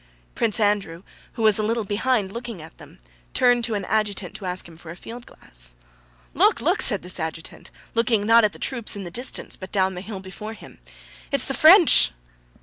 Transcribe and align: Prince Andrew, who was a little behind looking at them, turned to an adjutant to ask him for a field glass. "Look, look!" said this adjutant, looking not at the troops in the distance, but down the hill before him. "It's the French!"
Prince 0.33 0.59
Andrew, 0.59 1.03
who 1.33 1.43
was 1.43 1.59
a 1.59 1.63
little 1.63 1.83
behind 1.83 2.31
looking 2.31 2.59
at 2.59 2.79
them, 2.79 2.97
turned 3.35 3.63
to 3.65 3.75
an 3.75 3.85
adjutant 3.85 4.33
to 4.33 4.45
ask 4.47 4.67
him 4.67 4.75
for 4.75 4.89
a 4.89 4.95
field 4.95 5.27
glass. 5.27 5.75
"Look, 6.33 6.59
look!" 6.59 6.81
said 6.81 7.03
this 7.03 7.19
adjutant, 7.19 7.69
looking 7.93 8.25
not 8.25 8.43
at 8.43 8.51
the 8.51 8.57
troops 8.57 8.95
in 8.95 9.03
the 9.03 9.11
distance, 9.11 9.55
but 9.55 9.71
down 9.71 9.93
the 9.93 10.01
hill 10.01 10.19
before 10.19 10.53
him. 10.55 10.79
"It's 11.31 11.45
the 11.45 11.53
French!" 11.53 12.13